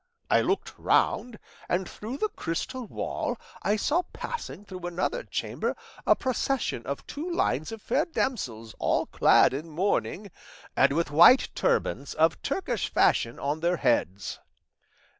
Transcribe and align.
I 0.31 0.41
looked 0.41 0.73
round, 0.79 1.37
and 1.69 1.87
through 1.87 2.17
the 2.17 2.29
crystal 2.29 2.87
wall 2.87 3.37
I 3.61 3.75
saw 3.75 4.01
passing 4.13 4.65
through 4.65 4.87
another 4.87 5.21
chamber 5.23 5.75
a 6.07 6.15
procession 6.15 6.81
of 6.87 7.05
two 7.05 7.29
lines 7.31 7.71
of 7.71 7.83
fair 7.83 8.05
damsels 8.05 8.73
all 8.79 9.05
clad 9.05 9.53
in 9.53 9.69
mourning, 9.69 10.31
and 10.75 10.93
with 10.93 11.11
white 11.11 11.49
turbans 11.53 12.15
of 12.15 12.41
Turkish 12.41 12.91
fashion 12.91 13.37
on 13.37 13.59
their 13.59 13.77
heads. 13.77 14.39